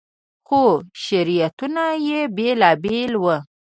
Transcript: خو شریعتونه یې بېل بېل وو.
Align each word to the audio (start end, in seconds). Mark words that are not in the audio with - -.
خو 0.47 0.61
شریعتونه 1.03 1.85
یې 2.07 2.19
بېل 2.35 2.61
بېل 2.83 3.13
وو. 3.21 3.35